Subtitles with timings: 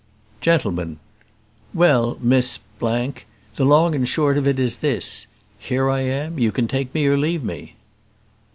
[0.41, 0.97] Gentleman.
[1.75, 3.15] "Well, Miss, the
[3.59, 5.27] long and short of it is this:
[5.59, 7.75] here I am; you can take me or leave me."